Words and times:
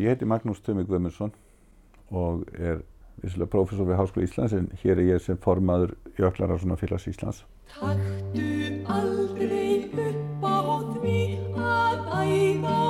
ég 0.00 0.06
heiti 0.08 0.24
Magnús 0.24 0.60
Tumi 0.64 0.86
Guðmundsson 0.88 1.36
og 2.08 2.48
er 2.56 2.80
vissilega 3.22 3.52
prófessor 3.54 3.88
við 3.88 4.00
Háskóla 4.00 4.26
Íslands 4.26 4.56
en 4.56 4.68
hér 4.82 4.98
er 4.98 5.06
ég 5.14 5.24
sem 5.24 5.40
formaður 5.40 5.96
Jöklararssonarfélags 6.18 7.08
Íslands. 7.12 7.44
Taktu 7.74 8.46
aldrei 8.90 9.90
upp 10.08 10.46
á 10.46 10.58
því 10.94 11.18
að 11.56 12.08
æða 12.24 12.89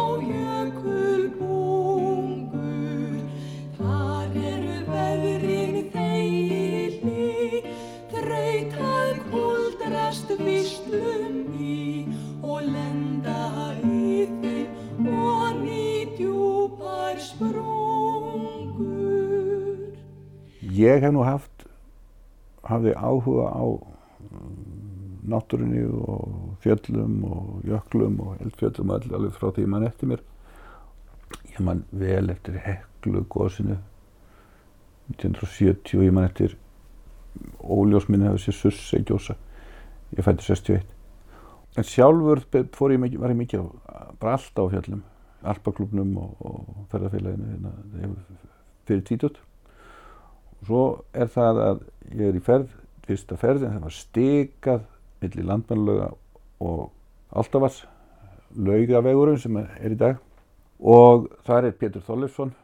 Ég 20.81 21.03
hef 21.05 21.13
nú 21.13 21.25
haft, 21.27 21.67
hafði 22.65 22.95
áhuga 22.97 23.51
á 23.53 23.65
mm, 23.69 24.81
náttúrunni 25.29 25.83
og 25.91 26.55
fjöllum 26.65 27.19
og 27.29 27.67
jöklum 27.69 28.21
og 28.25 28.41
eldfjöllum 28.41 28.95
öll 28.97 29.15
alveg 29.19 29.35
frá 29.37 29.51
því 29.57 29.67
mann 29.69 29.85
eftir 29.89 30.09
mér. 30.09 30.23
Ég 31.53 31.61
man 31.67 31.85
vel 31.93 32.33
eftir 32.33 32.57
heklu 32.65 33.25
góðsinu 33.29 33.77
1970 35.11 35.99
og 35.99 36.07
ég 36.07 36.17
man 36.17 36.29
eftir 36.31 36.57
óljósminni 37.61 38.31
hefur 38.31 38.45
sér 38.47 38.59
Sussei 38.61 39.05
gjósa. 39.05 39.37
Ég 40.17 40.25
fætti 40.25 40.49
61. 40.49 40.87
En 41.77 41.87
sjálfur 41.87 42.43
fór 42.75 42.97
ég 42.97 43.05
mikið, 43.05 43.21
var 43.21 43.35
ég 43.35 43.43
mikið 43.43 43.69
alltaf 44.21 44.65
á 44.65 44.73
fjöllum, 44.73 45.05
alpaklubnum 45.43 46.17
og, 46.25 46.35
og 46.41 46.89
ferðarfélaginu 46.95 47.53
hérna, 47.53 47.77
fyrir 48.89 49.07
tvítut. 49.07 49.45
Svo 50.67 51.05
er 51.17 51.31
það 51.33 51.61
að 51.65 51.85
ég 52.11 52.27
er 52.29 52.37
í 52.37 52.43
ferð, 52.45 52.73
fyrsta 53.07 53.37
ferðin, 53.41 53.77
það 53.77 53.85
var 53.87 53.97
stikað 53.97 54.83
millir 55.21 55.47
landmannlöga 55.49 56.11
og 56.61 56.91
Altavats, 57.31 57.85
laugavegurinn 58.59 59.39
sem 59.39 59.57
er 59.61 59.95
í 59.95 59.99
dag. 59.99 60.19
Og 60.81 61.29
þar 61.47 61.69
er 61.69 61.77
Pétur 61.79 62.03
Þorleifsson 62.05 62.55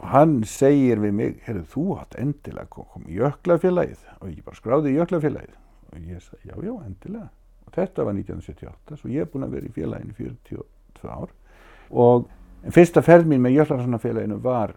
og 0.00 0.06
hann 0.14 0.38
segir 0.48 1.00
við 1.02 1.12
mig, 1.16 1.34
herru 1.44 1.62
þú 1.68 1.84
átt 2.00 2.16
endilega 2.18 2.70
koma 2.72 3.04
í 3.04 3.18
jöklafélagið 3.18 4.06
og 4.16 4.30
ég 4.32 4.40
bara 4.46 4.58
skráði 4.58 4.94
jöklafélagið. 4.96 5.54
Og 5.90 6.08
ég 6.08 6.24
sagði, 6.24 6.42
já, 6.48 6.54
já, 6.64 6.72
endilega. 6.86 7.28
Og 7.66 7.76
þetta 7.76 8.06
var 8.08 8.16
1978, 8.16 8.98
svo 8.98 9.12
ég 9.12 9.26
er 9.26 9.30
búinn 9.30 9.46
að 9.46 9.56
vera 9.58 9.68
í 9.68 9.74
félaginu 9.76 10.16
42 10.16 11.12
ár. 11.12 11.34
Og 11.90 12.26
fyrsta 12.74 13.04
ferð 13.04 13.28
mín 13.30 13.44
með 13.44 13.60
jöklararssonarfélaginu 13.60 14.40
var 14.42 14.74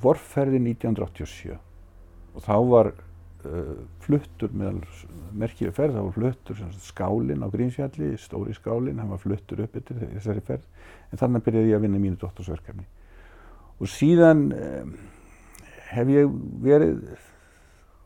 vorferðin 0.00 0.70
1987 0.70 1.58
og 2.34 2.44
þá 2.44 2.56
var 2.70 2.90
uh, 2.92 3.76
fluttur 4.04 4.52
meðal 4.54 4.82
merkjöðu 5.34 5.74
ferð, 5.76 5.96
þá 5.96 6.02
var 6.02 6.18
fluttur 6.18 6.64
skálinn 6.84 7.46
á 7.46 7.48
Grímsfjalli, 7.50 8.12
stóri 8.20 8.54
skálinn, 8.56 9.00
hann 9.02 9.14
var 9.14 9.22
fluttur 9.22 9.64
upp 9.64 9.78
eftir 9.78 10.02
þessari 10.02 10.44
ferð. 10.46 10.68
En 11.10 11.22
þannig 11.22 11.46
byrjaði 11.46 11.72
ég 11.72 11.80
að 11.80 11.86
vinna 11.86 12.02
mínu 12.02 12.20
dóttorsverkefni 12.20 12.86
og 13.80 13.90
síðan 13.90 14.46
um, 14.54 14.92
hef 15.90 16.10
ég 16.14 16.34
verið 16.62 17.00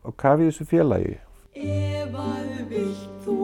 á 0.05 0.09
kafið 0.17 0.51
þessu 0.51 0.69
félagi. 0.69 1.19
Ef 1.59 2.17
að 2.17 2.63
vilt 2.73 3.25
þú 3.27 3.38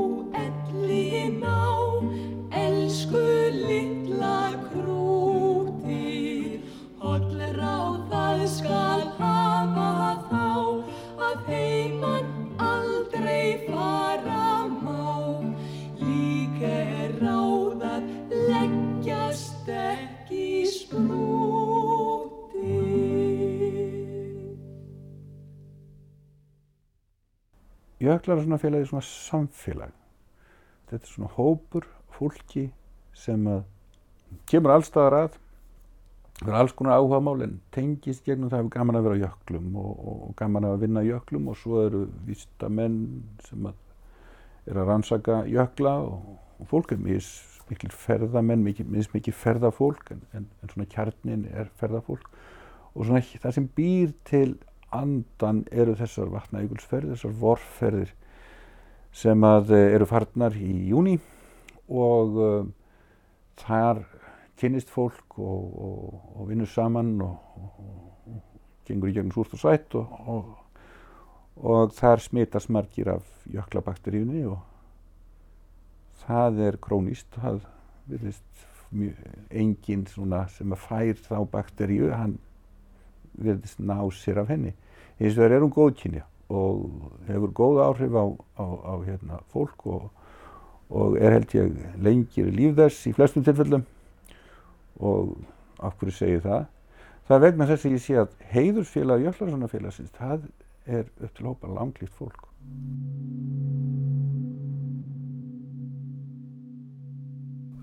Jöklararssonarfélagi 28.05 28.85
er 28.85 28.91
svona 28.91 29.07
samfélag. 29.07 29.95
Þetta 30.91 31.01
er 31.07 31.13
svona 31.13 31.31
hópur 31.37 31.87
fólki 32.15 32.69
sem 33.17 33.47
kemur 34.51 34.75
allstaðar 34.75 35.19
að 35.23 35.39
fyrir 36.41 36.59
alls 36.59 36.75
konar 36.75 36.99
áhugamál 36.99 37.45
en 37.47 37.55
tengist 37.75 38.25
gegnum 38.27 38.51
það 38.51 38.65
hefur 38.65 38.75
gaman 38.75 38.99
að 38.99 39.07
vera 39.07 39.17
á 39.17 39.23
jöklum 39.25 39.77
og, 39.79 39.93
og, 39.95 40.23
gaman 40.39 40.67
að 40.69 40.81
vinna 40.83 41.05
jöklum 41.07 41.49
og 41.53 41.59
svo 41.61 41.85
eru 41.87 42.05
vístamenn 42.27 42.99
sem 43.47 43.69
að 43.71 43.81
er 44.71 44.81
að 44.81 44.89
rannsaka 44.91 45.43
jökla 45.51 45.95
og, 46.03 46.35
og 46.59 46.71
fólk 46.71 46.95
er 46.97 47.03
mikil 47.05 47.93
ferðamenn, 47.93 48.65
mikil 48.65 49.37
ferðafólk 49.37 50.11
en, 50.13 50.23
en, 50.37 50.49
en 50.63 50.73
svona 50.73 50.89
kjarnin 50.91 51.47
er 51.53 51.71
ferðafólk. 51.81 52.27
Og 52.95 53.07
svona 53.07 53.23
það 53.25 53.57
sem 53.57 53.69
býr 53.77 54.13
til 54.29 54.57
andan 54.95 55.65
eru 55.73 55.95
þessar 55.99 56.33
vatnajökulsferðir, 56.33 57.15
þessar 57.15 57.37
vorferðir 57.41 58.15
sem 59.15 59.47
að 59.47 59.75
eh, 59.77 59.93
eru 59.95 60.09
farnar 60.11 60.57
í 60.59 60.73
júni 60.91 61.19
og 61.85 62.39
uh, 62.41 62.67
þar 63.61 64.01
kynnist 64.59 64.91
fólk 64.91 65.37
og, 65.39 65.65
og, 65.87 66.21
og 66.35 66.49
vinnur 66.49 66.71
saman 66.71 67.13
og, 67.23 67.35
og 67.61 68.39
gengur 68.89 69.11
í 69.11 69.17
gegnum 69.17 69.35
súrt 69.35 69.55
og 69.57 69.61
sætt 69.61 69.97
og 69.99 71.93
þar 71.95 72.23
smitast 72.25 72.73
margir 72.73 73.11
af 73.15 73.27
jöklabakteríunni 73.53 74.47
og 74.49 74.59
það 76.25 76.63
er 76.69 76.81
krónist 76.83 77.29
það 77.37 77.61
virðist 78.11 78.65
enginn 79.51 80.07
sem 80.09 80.75
að 80.75 80.83
fær 80.85 81.21
þá 81.25 81.39
bakteríu 81.51 82.11
hann 82.15 82.39
virðist 83.35 83.81
ná 83.83 83.99
sér 84.15 84.43
af 84.45 84.53
henni 84.53 84.75
hins 85.19 85.37
vegar 85.39 85.57
er 85.57 85.65
hún 85.65 85.73
góðkynja 85.75 86.25
og 86.55 86.85
hefur 87.29 87.53
góð 87.57 87.81
áhrif 87.85 88.15
á, 88.19 88.25
á, 88.61 88.67
á 88.67 88.95
hérna, 89.05 89.41
fólk 89.53 89.87
og, 89.87 90.09
og 90.91 91.17
er 91.19 91.39
held 91.39 91.55
ég 91.57 91.77
lengir 92.03 92.51
líf 92.53 92.77
þess 92.79 93.09
í 93.09 93.15
flestum 93.17 93.45
tilfellum. 93.47 93.85
Og 95.01 95.35
af 95.83 95.97
hverju 95.99 96.15
segi 96.15 96.43
það? 96.45 96.67
Það 97.25 97.37
er 97.37 97.45
vegna 97.47 97.69
þess 97.71 97.87
að 97.87 97.95
ég 97.97 98.05
sé 98.05 98.19
að 98.21 98.35
heiðursfélag 98.53 99.25
Jöklarssonarfélagsins 99.25 100.13
það 100.19 100.49
er 100.85 101.07
upp 101.09 101.39
til 101.39 101.47
hópa 101.49 101.71
langlíft 101.73 102.19
fólk. 102.19 102.51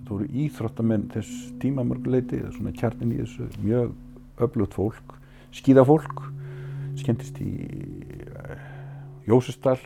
Það 0.06 0.12
voru 0.12 0.28
íþróttamenn 0.44 1.08
þess 1.14 1.50
tíma 1.64 1.86
mörguleiti 1.88 2.44
svona 2.52 2.76
kjarnin 2.78 3.16
í 3.16 3.24
þessu 3.24 3.48
mjög 3.64 3.96
öflugt 4.44 4.76
fólk 4.78 5.18
skíðafólk 5.56 6.22
skemmtist 7.12 7.40
í 7.44 7.52
uh, 8.32 8.56
Jósesdal 9.28 9.80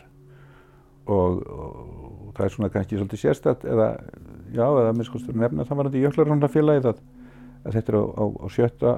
og, 1.06 1.42
og 1.42 2.32
það 2.36 2.44
er 2.46 2.52
svona 2.54 2.70
kannski 2.72 2.98
svolítið 2.98 3.22
sérstætt 3.22 3.66
eða 3.66 3.88
já, 4.54 4.66
eða 4.66 4.94
minnskostur 4.94 5.36
nefna 5.36 5.66
það 5.66 5.78
var 5.78 5.88
þetta 5.88 5.98
í 5.98 6.04
Jöklarrandafélagið 6.04 6.90
að, 6.90 7.00
að 7.64 7.78
þetta 7.78 7.92
er 7.92 7.98
á, 7.98 8.04
á, 8.06 8.24
á 8.26 8.46
sjötta 8.52 8.94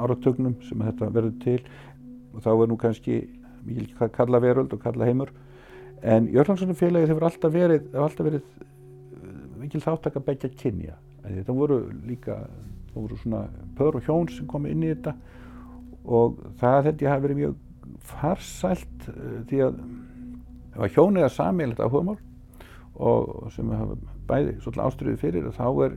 áratögnum 0.00 0.56
sem 0.64 0.82
þetta 0.86 1.10
verður 1.10 1.38
til. 1.42 1.60
Og 2.30 2.44
þá 2.44 2.50
er 2.52 2.70
nú 2.70 2.76
kannski 2.78 3.16
mikil 3.66 4.10
kalla 4.14 4.40
veröld 4.40 4.72
og 4.72 4.82
kalla 4.82 5.08
heimur 5.08 5.32
en 6.00 6.30
Jöklarrandafélagið 6.32 7.12
hefur 7.12 7.28
alltaf 7.28 7.54
verið, 7.54 7.86
hefur 7.90 8.06
alltaf 8.06 8.28
verið 8.30 8.66
mikil 9.60 9.82
þáttak 9.84 10.16
að 10.16 10.26
begja 10.30 10.52
kynja 10.56 10.96
þetta 11.24 11.54
voru 11.54 11.82
líka 12.08 12.38
það 12.90 13.02
voru 13.02 13.18
svona 13.20 13.42
pör 13.76 13.98
og 13.98 14.06
hjón 14.06 14.30
sem 14.32 14.48
komi 14.48 14.72
inn 14.72 14.86
í 14.86 14.94
þetta 14.94 15.12
og 16.10 16.40
það 16.60 16.88
held 16.88 17.04
ég 17.04 17.12
hafi 17.12 17.24
verið 17.26 17.40
mjög 17.40 17.58
farsælt 18.10 19.08
uh, 19.12 19.38
því 19.50 19.62
að 19.68 19.80
ef 20.74 20.84
að 20.84 20.96
hjónið 20.96 21.26
er 21.26 21.34
samílegt 21.34 21.82
áhugamál 21.82 22.18
og 23.00 23.48
sem 23.54 23.70
hafa 23.72 23.96
bæði 24.28 24.58
svolítið 24.60 24.84
ástriðið 24.84 25.22
fyrir 25.22 25.48
og 25.48 25.56
þá 25.56 25.66
er 25.86 25.96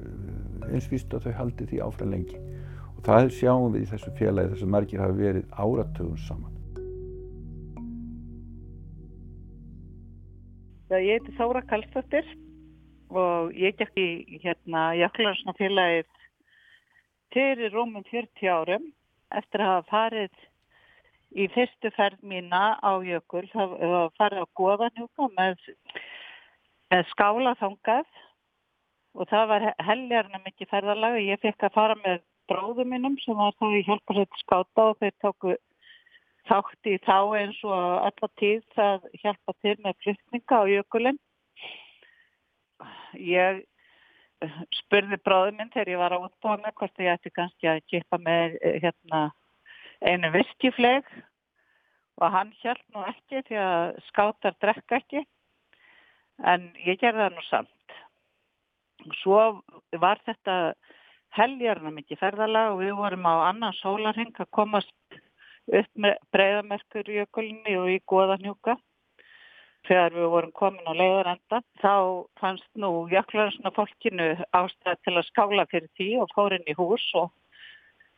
eins 0.72 0.90
víst 0.92 1.14
að 1.14 1.28
þau 1.28 1.38
haldi 1.42 1.68
því 1.70 1.82
áfram 1.84 2.14
lengi. 2.14 2.40
Og 2.96 3.04
það 3.06 3.30
sjáum 3.38 3.74
við 3.74 3.84
í 3.84 3.90
þessu 3.92 4.14
félagi 4.18 4.54
þess 4.54 4.66
að 4.66 4.74
margir 4.76 5.04
hafi 5.04 5.20
verið 5.20 5.46
áratögun 5.52 6.24
saman. 6.24 6.50
Ég 10.94 11.18
heiti 11.18 11.34
Þóra 11.40 11.64
Kallstóttir 11.66 12.28
og 13.10 13.54
ég 13.58 13.74
gekk 13.80 13.98
í 13.98 14.40
hérna 14.44 14.92
Jöklarsnafélagið 15.00 16.10
fyrir 17.34 17.74
rúmum 17.74 18.06
40 18.12 18.52
árum 18.54 18.86
eftir 19.40 19.64
að 19.64 19.72
hafa 19.72 19.90
farið 19.92 20.44
í 21.34 21.48
fyrstu 21.54 21.92
ferð 21.96 22.22
mína 22.30 22.64
á 22.78 22.92
Jökul. 23.06 23.46
Það 23.54 23.78
var 23.94 24.14
farið 24.20 24.46
á 24.46 24.56
Goðanjúka 24.60 25.30
með, 25.38 25.66
með 26.94 27.10
skálaþangað 27.14 28.22
og 29.14 29.30
það 29.30 29.50
var 29.52 29.68
helgarna 29.88 30.42
mikið 30.46 30.72
ferðalag 30.72 31.18
og 31.18 31.28
ég 31.28 31.42
fekk 31.42 31.68
að 31.68 31.76
fara 31.78 31.98
með 32.02 32.24
bróðum 32.52 32.90
minnum 32.94 33.20
sem 33.24 33.38
var 33.38 33.54
þá 33.60 33.68
í 33.72 33.84
hjálparsveit 33.88 34.42
skáta 34.42 34.90
og 34.92 34.98
þeir 35.02 35.14
tóku 35.24 35.58
þátt 36.50 36.90
í 36.92 36.96
þá 37.06 37.18
eins 37.40 37.60
og 37.64 37.76
alltaf 38.08 38.34
tíð 38.42 38.64
það 38.76 39.06
hjálpa 39.22 39.56
til 39.62 39.76
með 39.86 40.00
flytninga 40.04 40.60
á 40.60 40.64
jökulinn. 40.68 41.22
Ég 43.16 43.64
spurði 44.80 45.20
bróðum 45.24 45.60
minn 45.60 45.72
þegar 45.74 45.92
ég 45.94 46.02
var 46.02 46.16
á 46.16 46.20
með 46.24 46.74
hvort 46.80 47.04
ég 47.04 47.14
ætti 47.14 47.32
kannski 47.34 47.70
að 47.70 47.84
kipa 47.92 48.20
með 48.22 48.58
hérna, 48.84 49.22
einu 50.02 50.32
viskifleg 50.34 51.08
og 52.22 52.34
hann 52.34 52.52
hjálp 52.62 52.84
nú 52.94 53.04
ekki 53.10 53.44
því 53.48 53.60
að 53.62 53.86
skátar 54.10 54.58
drekka 54.62 55.00
ekki. 55.02 55.24
En 56.44 56.72
ég 56.86 57.00
gerði 57.02 57.24
það 57.24 57.36
nú 57.36 57.46
samt. 57.48 57.98
Svo 59.22 59.40
var 60.00 60.22
þetta 60.26 60.74
heljarna 61.38 61.92
mikið 61.94 62.22
ferðalag 62.22 62.74
og 62.74 62.82
við 62.84 62.96
vorum 62.98 63.26
á 63.26 63.36
annan 63.50 63.76
sólarheng 63.80 64.34
að 64.38 64.52
komast 64.54 64.94
upp 65.72 65.92
með 65.96 66.18
breyðamerkur 66.36 67.10
í 67.10 67.22
ökulunni 67.24 67.78
og 67.80 67.90
í 67.94 68.00
goðanjúka 68.10 68.78
þegar 69.88 70.16
við 70.16 70.28
vorum 70.32 70.52
komin 70.56 70.88
á 70.90 70.94
leiðarenda 70.96 71.60
þá 71.82 71.96
fannst 72.40 72.70
nú 72.80 72.92
jöklarnsna 73.12 73.72
fólkinu 73.76 74.30
ástæð 74.56 75.00
til 75.04 75.16
að 75.18 75.28
skála 75.30 75.66
fyrir 75.72 75.90
því 75.98 76.10
og 76.24 76.32
fór 76.36 76.56
inn 76.58 76.70
í 76.72 76.76
hús 76.78 77.06
og 77.20 77.32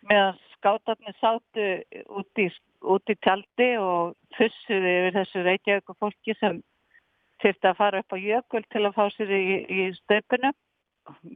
meðan 0.09 0.38
skátarnir 0.56 1.17
sátu 1.21 1.65
út 2.19 2.41
í, 2.41 2.47
út 2.81 3.09
í 3.09 3.17
tjaldi 3.25 3.69
og 3.81 4.13
fussuði 4.38 4.94
yfir 5.00 5.17
þessu 5.19 5.45
reykjavíku 5.47 5.97
fólki 6.00 6.38
sem 6.39 6.62
þurfti 7.44 7.71
að 7.71 7.79
fara 7.81 8.03
upp 8.03 8.15
á 8.15 8.17
jökul 8.21 8.63
til 8.69 8.85
að 8.85 8.95
fá 8.97 9.06
sér 9.15 9.33
í, 9.33 9.44
í 9.65 9.81
stöpunum. 10.03 10.56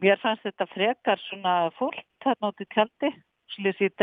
Mér 0.02 0.22
fannst 0.22 0.46
þetta 0.48 0.70
frekar 0.72 1.22
svona 1.28 1.56
fólk 1.78 2.06
þarna 2.24 2.54
út 2.54 2.64
í 2.64 2.70
tjaldi, 2.74 3.12
slús 3.54 3.84
ég 3.84 3.98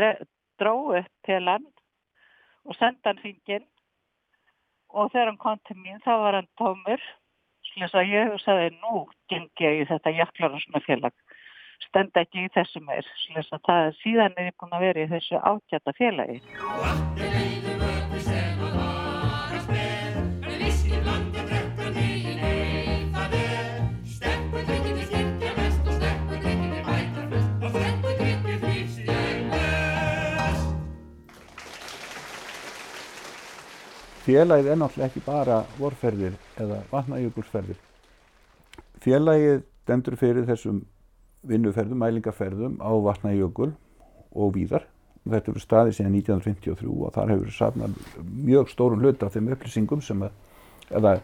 dróði 0.60 1.02
upp 1.02 1.26
til 1.26 1.40
land 1.42 1.72
og 2.66 2.74
senda 2.78 3.10
hann 3.10 3.22
hringin 3.22 3.66
og 4.90 5.12
þegar 5.12 5.30
hann 5.32 5.40
kom 5.42 5.62
til 5.68 5.78
mín 5.78 6.02
þá 6.04 6.12
var 6.24 6.40
hann 6.40 6.50
tómur. 6.60 7.06
Slús 7.72 7.96
að 7.98 8.12
ég 8.12 8.32
hugsaði 8.32 8.68
nú 8.78 9.06
gengi 9.30 9.66
ég 9.66 9.80
í 9.82 9.88
þetta 9.90 10.14
jöklarnarsnafélag 10.20 11.16
stenda 11.88 12.22
ekki 12.24 12.46
í 12.46 12.52
þessu 12.54 12.80
meir. 12.84 13.08
Slús 13.26 13.50
að 13.52 13.64
það 13.68 13.90
síðan 14.02 14.38
er 14.38 14.50
ég 14.50 14.58
búin 14.60 14.76
að 14.78 14.86
vera 14.88 15.04
í 15.04 15.10
þessu 15.12 15.42
ákjata 15.42 15.96
félagi 15.98 17.35
Félagið 34.26 34.72
er 34.72 34.78
náttúrulega 34.80 35.06
ekki 35.06 35.22
bara 35.22 35.60
vorferðir 35.78 36.34
eða 36.58 36.80
vatnajökulsferðir. 36.90 37.78
Félagið 39.04 39.62
dendur 39.86 40.16
fyrir 40.18 40.48
þessum 40.48 40.80
vinnuferðum, 41.46 42.00
mælingarferðum 42.02 42.80
á 42.82 42.90
vatnajökul 43.06 43.70
og 44.34 44.52
víðar. 44.56 44.88
Þetta 45.26 45.52
eru 45.52 45.62
staðið 45.62 45.96
síðan 45.98 46.18
1953 46.18 46.90
og 46.90 47.14
þar 47.14 47.32
hefur 47.34 47.54
safnað 47.54 47.96
mjög 48.50 48.70
stórun 48.74 49.02
hluta 49.02 49.26
af 49.26 49.34
þeim 49.34 49.54
upplýsingum 49.54 50.02
sem 50.02 50.26
að, 50.26 50.36
eða 50.90 51.16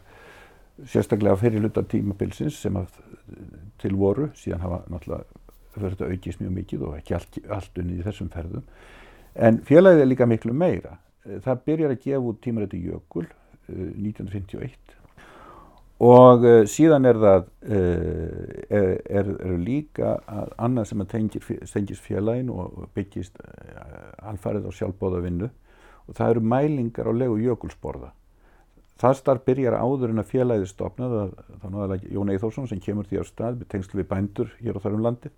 sérstaklega 0.95 1.39
fyrir 1.43 1.63
hluta 1.63 1.85
tímabilsins 1.87 2.59
sem 2.63 2.79
að 2.79 2.97
til 3.83 3.95
voru, 3.99 4.31
síðan 4.39 4.63
hafa 4.63 4.83
náttúrulega 4.91 5.43
fyrir 5.75 5.95
þetta 5.95 6.11
aukist 6.11 6.43
mjög 6.43 6.59
mikið 6.59 6.85
og 6.87 6.99
ekki 6.99 7.17
allt, 7.19 7.39
allt 7.51 7.83
unnið 7.83 8.03
í 8.03 8.07
þessum 8.07 8.31
ferðum. 8.35 8.67
En 9.35 9.63
félagið 9.67 10.05
er 10.05 10.11
líka 10.11 10.29
miklu 10.29 10.55
meira. 10.55 10.99
Það 11.23 11.63
byrjar 11.69 11.95
að 11.95 12.03
gefa 12.03 12.27
út 12.33 12.41
tímarætti 12.43 12.83
Jökul 12.83 13.29
1951 13.69 14.99
og 16.03 16.43
uh, 16.43 16.63
síðan 16.67 17.07
er 17.07 17.19
það 17.23 17.45
uh, 17.47 18.47
er, 18.67 18.89
er, 19.07 19.29
er 19.47 19.61
líka 19.63 20.17
annað 20.59 20.89
sem 20.91 21.05
að 21.05 21.13
tengir, 21.13 21.45
tengist 21.71 22.03
félagin 22.03 22.51
og 22.51 22.89
byggist 22.97 23.39
alfarið 24.27 24.67
á 24.67 24.71
sjálfbóðavinnu 24.81 25.47
og 26.09 26.17
það 26.19 26.33
eru 26.35 26.43
mælingar 26.53 27.07
á 27.07 27.13
legu 27.15 27.39
jökulsborða. 27.45 28.11
Það 28.99 29.15
starf 29.19 29.45
byrjar 29.47 29.79
áður 29.79 30.11
en 30.11 30.23
að 30.23 30.33
félagið 30.33 30.73
stopnað 30.73 31.15
að 31.21 31.31
þá 31.63 31.69
náðalega 31.69 32.11
Jón 32.17 32.33
Eithórsson 32.35 32.67
sem 32.71 32.83
kemur 32.83 33.07
því 33.07 33.23
á 33.23 33.25
stað 33.27 33.63
tengslu 33.71 34.03
við 34.03 34.11
bændur 34.11 34.51
hér 34.59 34.79
á 34.79 34.85
þarum 34.85 35.07
landi 35.07 35.31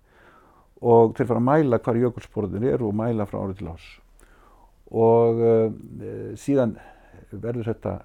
og 0.81 1.13
þeir 1.13 1.29
fara 1.29 1.43
að 1.43 1.47
mæla 1.51 1.81
hvar 1.85 2.01
jökulsborðin 2.01 2.67
er 2.73 2.81
og 2.81 2.97
mæla 2.97 3.29
frá 3.29 3.39
árið 3.43 3.61
til 3.61 3.69
ás 3.69 3.85
og 4.91 5.41
uh, 5.41 5.71
síðan 6.39 6.75
verður 7.31 7.71
þetta 7.71 7.95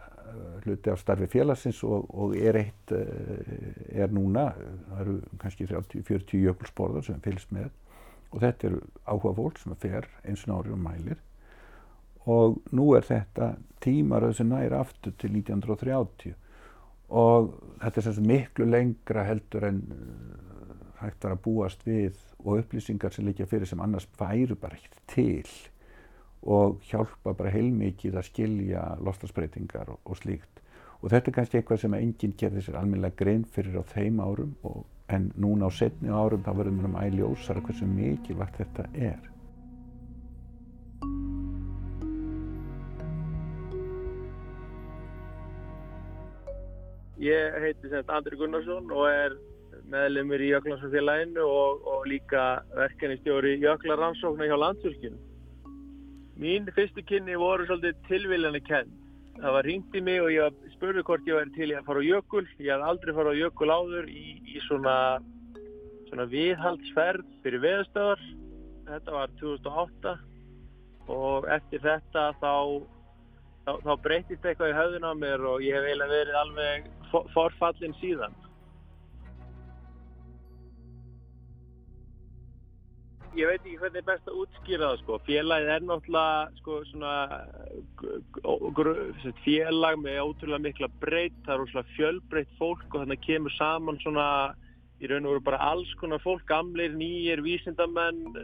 hluti 0.64 0.90
af 0.92 1.00
starfi 1.00 1.26
félagsins 1.30 1.80
og, 1.84 2.06
og 2.14 2.36
er 2.38 2.58
eitt 2.60 2.92
uh, 2.94 3.00
er 3.90 4.12
núna, 4.14 4.50
það 4.88 5.02
eru 5.04 5.16
kannski 5.42 5.68
30-40 5.70 6.44
jökulsborðar 6.46 7.06
sem 7.08 7.24
fylgst 7.24 7.52
með. 7.54 7.70
Og 8.30 8.44
þetta 8.44 8.68
eru 8.68 8.84
áhuga 9.10 9.34
fólk 9.34 9.58
sem 9.58 9.74
fer 9.82 10.06
eins 10.22 10.44
og 10.46 10.52
nári 10.52 10.74
og 10.74 10.78
mælir. 10.84 11.18
Og 12.30 12.60
nú 12.76 12.92
er 12.94 13.06
þetta 13.08 13.56
tímaröð 13.82 14.36
sem 14.38 14.50
næri 14.52 14.76
aftur 14.76 15.16
til 15.18 15.32
1930 15.40 16.36
og 17.10 17.50
þetta 17.80 18.00
er 18.00 18.14
sem 18.14 18.26
miklu 18.28 18.66
lengra 18.68 19.24
heldur 19.26 19.66
en 19.66 19.80
hægt 21.00 21.24
var 21.24 21.34
að 21.34 21.42
búast 21.46 21.84
við 21.86 22.18
og 22.44 22.60
upplýsingar 22.60 23.12
sem 23.14 23.26
líka 23.26 23.48
fyrir 23.48 23.68
sem 23.68 23.80
annars 23.82 24.06
væru 24.20 24.56
bara 24.60 24.76
ekkert 24.76 25.00
til 25.10 25.48
og 26.42 26.80
hjálpa 26.88 27.34
bara 27.36 27.52
heilmikið 27.52 28.16
að 28.16 28.28
skilja 28.30 28.84
lofslagsbreytingar 29.04 29.92
og, 29.92 30.00
og 30.04 30.20
slíkt. 30.20 30.62
Og 31.00 31.12
þetta 31.12 31.30
er 31.30 31.36
kannski 31.36 31.58
eitthvað 31.60 31.82
sem 31.82 31.96
enginn 31.96 32.36
gerði 32.36 32.64
sér 32.64 32.78
almennilega 32.80 33.16
grein 33.16 33.44
fyrir 33.44 33.80
á 33.80 33.84
þeim 33.92 34.20
árum 34.20 34.54
og, 34.68 34.84
en 35.08 35.30
núna 35.36 35.68
á 35.68 35.70
setni 35.72 36.12
árum 36.12 36.44
þá 36.44 36.52
verður 36.54 36.76
mér 36.76 36.88
um 36.90 36.98
æljósara 37.00 37.62
hversu 37.64 37.88
mikilvægt 37.88 38.60
þetta 38.60 38.88
er. 38.94 39.20
Ég 47.20 47.56
heiti 47.60 47.88
sem 47.92 48.12
Andri 48.16 48.36
Gunnarsson 48.40 48.86
og 48.96 49.08
er 49.10 49.34
meðlumur 49.92 50.40
í 50.40 50.52
Jöklansfélaginu 50.54 51.42
og, 51.44 51.82
og 51.84 52.06
líka 52.08 52.62
verkefnistjóri 52.76 53.58
Jöklarrannsóknar 53.60 54.48
hjá 54.48 54.56
Landsvirkjunu. 54.56 55.18
Mín 56.40 56.64
fyrstu 56.72 57.02
kynni 57.04 57.34
voru 57.36 57.66
svolítið 57.68 57.98
tilvíljani 58.06 58.62
kenn. 58.64 58.92
Það 59.40 59.54
var 59.56 59.66
ringt 59.68 59.96
í 59.96 60.00
mig 60.04 60.22
og 60.24 60.30
ég 60.32 60.54
spurði 60.72 61.02
hvort 61.04 61.26
ég 61.28 61.36
væri 61.36 61.52
til 61.52 61.68
að 61.76 61.84
fara 61.88 62.00
á 62.00 62.08
jökul. 62.08 62.46
Ég 62.64 62.70
haf 62.72 62.88
aldrei 62.88 63.12
farið 63.16 63.36
á 63.36 63.40
jökul 63.40 63.68
áður 63.74 64.08
í, 64.08 64.24
í 64.48 64.62
svona, 64.64 64.94
svona 66.08 66.26
viðhaldsferð 66.32 67.28
fyrir 67.44 67.64
veðstöðar. 67.66 68.24
Þetta 68.88 69.16
var 69.18 69.34
2008 69.42 70.14
og 71.12 71.48
eftir 71.58 71.84
þetta 71.84 72.24
þá, 72.40 72.54
þá, 73.68 73.72
þá 73.84 73.92
breytist 74.06 74.48
eitthvað 74.48 74.72
í 74.72 74.78
höfðun 74.80 75.08
á 75.08 75.14
mér 75.20 75.44
og 75.52 75.66
ég 75.66 75.76
hef 75.76 75.90
eiginlega 75.90 76.14
verið 76.14 76.40
alveg 76.40 76.88
forfallin 77.36 77.96
síðan. 78.00 78.40
Ég 83.38 83.46
veit 83.46 83.60
ekki 83.60 83.76
hvernig 83.78 84.00
er 84.00 84.06
best 84.08 84.30
að 84.30 84.38
útskýra 84.42 84.88
það 84.88 85.02
sko. 85.02 85.18
Félagið 85.26 85.70
er 85.74 85.84
náttúrulega 85.86 86.38
sko, 86.58 86.78
svona, 86.90 87.12
félag 89.44 90.00
með 90.02 90.22
ótrúlega 90.24 90.64
mikla 90.64 90.88
breytt, 91.02 91.38
það 91.46 91.54
er 91.54 91.62
ótrúlega 91.64 91.94
fjölbreytt 91.96 92.58
fólk 92.58 92.88
og 92.90 93.04
þannig 93.04 93.22
kemur 93.26 93.54
saman 93.58 94.00
svona 94.02 94.26
í 95.00 95.08
raun 95.08 95.24
og 95.24 95.36
veru 95.36 95.44
bara 95.46 95.60
alls 95.70 95.90
konar 96.00 96.20
fólk, 96.20 96.42
gamleir, 96.48 96.92
nýjir, 96.92 97.40
vísindamenn, 97.44 98.34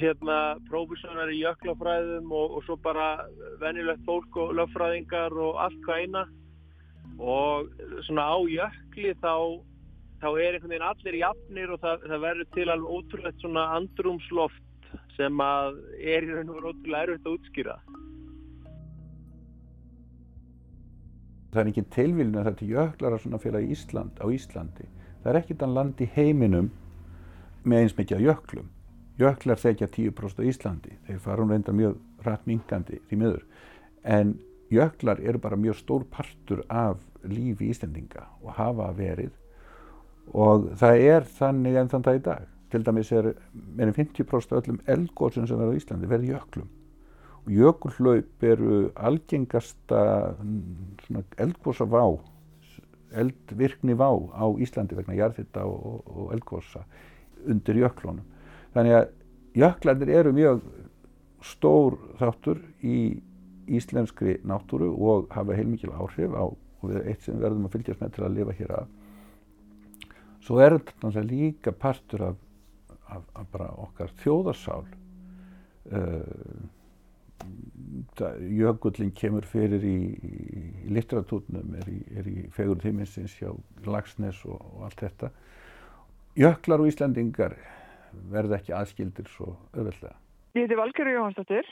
hérna, 0.00 0.38
prófessorar 0.70 1.32
í 1.34 1.42
jöklafræðum 1.42 2.30
og, 2.32 2.54
og 2.56 2.64
svo 2.64 2.78
bara 2.80 3.26
venjulegt 3.60 4.06
fólk 4.06 4.38
og 4.40 4.54
löffræðingar 4.56 5.36
og 5.36 5.58
allt 5.66 5.82
hvað 5.84 6.04
eina 6.06 6.24
og 7.20 7.68
svona 8.06 8.24
á 8.32 8.38
jökli 8.48 9.12
þá 9.20 9.34
þá 10.20 10.28
er 10.36 10.56
einhvern 10.56 10.74
veginn 10.74 10.88
allir 10.88 11.16
jafnir 11.20 11.72
og 11.74 11.80
það, 11.80 12.02
það 12.10 12.24
verður 12.24 12.48
til 12.56 12.66
alveg 12.68 12.96
ótrúlegt 12.96 13.44
svona 13.44 13.64
andrumsloft 13.78 14.90
sem 15.16 15.42
að 15.44 15.78
er 15.96 16.26
í 16.26 16.34
raun 16.34 16.50
og 16.50 16.58
veru 16.58 16.72
ótrúlega 16.74 17.06
erfitt 17.06 17.28
að 17.28 17.36
útskýra. 17.38 17.76
Það 21.50 21.62
er 21.62 21.70
ekki 21.72 21.86
tilvílun 21.96 22.40
að 22.40 22.50
þetta 22.50 22.68
jöklar 22.70 23.16
að 23.16 23.24
svona 23.24 23.40
félagi 23.42 23.72
Ísland 23.74 24.20
á 24.22 24.26
Íslandi. 24.30 24.86
Það 25.22 25.32
er 25.32 25.40
ekkert 25.40 25.64
að 25.66 25.74
landi 25.78 26.10
heiminum 26.14 26.70
með 27.64 27.82
eins 27.84 27.96
mikið 27.98 28.22
jöklum. 28.28 28.68
Jöklar 29.20 29.60
þekja 29.60 29.90
10% 29.96 30.40
á 30.40 30.48
Íslandi. 30.52 30.94
Þeir 31.08 31.24
fara 31.24 31.42
hún 31.42 31.52
reynda 31.54 31.74
mjög 31.74 31.98
rætt 32.26 32.46
mingandi 32.46 33.00
því 33.08 33.20
miður. 33.20 33.42
En 34.04 34.36
jöklar 34.70 35.20
eru 35.24 35.42
bara 35.42 35.58
mjög 35.58 35.80
stór 35.80 36.06
partur 36.12 36.62
af 36.68 37.00
lífi 37.26 37.72
Íslandinga 37.72 38.28
og 38.44 38.54
hafa 38.56 38.92
verið 38.96 39.34
og 40.32 40.70
það 40.80 41.04
er 41.14 41.30
þannig 41.38 41.78
enn 41.80 41.92
þann 41.92 42.06
dag 42.06 42.18
í 42.18 42.24
dag. 42.26 42.50
Til 42.70 42.84
dæmis 42.86 43.10
er 43.12 43.32
meirinn 43.52 43.96
50% 43.96 44.52
af 44.54 44.60
öllum 44.60 44.82
eldgóðsum 44.86 45.48
sem 45.48 45.58
verður 45.58 45.74
á 45.74 45.80
Íslandi 45.80 46.10
verður 46.10 46.36
jöklum 46.36 46.68
og 47.40 47.52
jökulhlaup 47.56 48.44
eru 48.44 48.90
algengasta 48.94 50.02
eldgósa 51.40 51.86
vá 51.88 52.04
eldvirkni 53.10 53.96
vá 53.98 54.10
á 54.12 54.46
Íslandi 54.60 54.98
vegna 54.98 55.16
jarðhitta 55.18 55.64
og, 55.66 56.04
og 56.06 56.34
eldgósa 56.36 56.84
undir 57.48 57.80
jöklunum 57.80 58.26
þannig 58.74 58.98
að 58.98 59.08
jöklandir 59.58 60.12
eru 60.20 60.34
mjög 60.36 60.62
stór 61.42 61.96
þáttur 62.20 62.60
í 62.84 63.18
íslenskri 63.70 64.38
náttúru 64.46 64.92
og 64.92 65.30
hafa 65.34 65.56
heilmikil 65.56 65.94
áhrif 65.94 66.34
á 66.36 66.44
eitt 67.06 67.24
sem 67.24 67.38
verðum 67.40 67.66
að 67.68 67.76
fylgjast 67.76 68.02
með 68.02 68.14
til 68.14 68.26
að 68.26 68.36
lifa 68.36 68.56
hér 68.60 68.74
að 68.78 68.92
svo 70.44 70.60
er 70.64 70.78
þetta 70.80 71.24
líka 71.26 71.72
partur 71.72 72.30
af, 72.30 72.42
af, 73.08 73.24
af 73.34 73.48
bara 73.52 73.70
okkar 73.84 74.12
þjóðarsál 74.22 74.84
uh, 75.92 76.68
jökullin 78.60 79.12
kemur 79.16 79.46
fyrir 79.48 79.84
í, 79.86 79.98
í 80.20 80.92
litteratúrnum, 80.92 81.74
er 81.80 81.88
í, 81.90 82.00
er 82.18 82.28
í 82.28 82.36
fegur 82.54 82.80
tíminsins 82.82 83.36
hjá 83.38 83.52
Lagsnes 83.86 84.42
og, 84.44 84.60
og 84.60 84.88
allt 84.88 85.04
þetta. 85.04 85.30
Jöklar 86.38 86.82
og 86.82 86.90
Íslandingar 86.90 87.56
verða 88.30 88.58
ekki 88.58 88.74
aðskildir 88.76 89.28
svo 89.30 89.54
öðvöldlega. 89.72 90.16
Ég 90.56 90.66
heiti 90.66 90.78
Valgerður 90.78 91.16
Jóhannsdóttir 91.16 91.70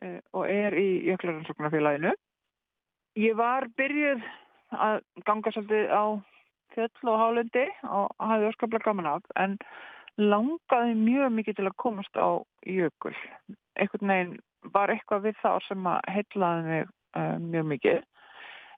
eh, 0.00 0.20
og 0.32 0.46
er 0.50 0.76
í 0.78 0.88
Jöklaransóknarfélaginu. 1.10 2.14
Ég 3.20 3.36
var 3.38 3.68
byrjuð 3.78 4.24
að 4.74 5.02
ganga 5.26 5.52
svolítið 5.54 5.92
á 5.94 6.04
fjöll 6.74 7.10
og 7.10 7.20
hálundi 7.20 7.64
og 7.88 8.10
hafði 8.18 8.50
óskaplega 8.50 8.88
gaman 8.88 9.10
af 9.14 9.28
en 9.40 9.56
langaði 10.20 10.94
mjög 10.98 11.32
mikið 11.34 11.58
til 11.58 11.68
að 11.68 11.78
komast 11.82 12.18
á 12.18 12.38
jökul. 12.66 13.14
Einhvern 13.74 14.12
veginn 14.12 14.36
var 14.74 14.92
eitthvað 14.92 15.28
við 15.28 15.40
þá 15.42 15.50
sem 15.66 15.88
að 15.90 16.10
heitlaði 16.14 16.68
mig 16.68 16.84
uh, 17.18 17.38
mjög 17.42 17.66
mikið. 17.72 17.98